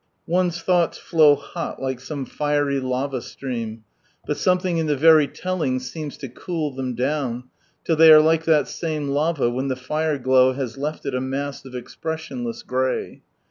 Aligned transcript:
117 0.25 0.33
One's 0.35 0.63
thoughts 0.65 0.97
flow 0.97 1.35
hoi, 1.35 1.75
iike 1.79 1.99
some 2.01 2.25
fiery 2.25 2.79
lava 2.79 3.19
slream, 3.21 3.83
but 4.25 4.35
something 4.35 4.77
in 4.79 4.87
the 4.87 4.97
very 4.97 5.27
telling 5.27 5.77
seeras 5.79 6.17
lo 6.23 6.29
cool 6.29 6.71
them 6.73 6.95
down, 6.95 7.43
till 7.83 7.95
they 7.95 8.11
are 8.11 8.19
like 8.19 8.45
that 8.45 8.67
same 8.67 9.09
lava 9.09 9.47
when 9.51 9.67
the 9.67 9.75
fire 9.75 10.17
glow 10.17 10.53
has 10.53 10.75
left 10.75 11.05
it 11.05 11.13
a 11.13 11.21
mass 11.21 11.65
of 11.65 11.75
expressionless 11.75 12.63
grey. 12.63 13.21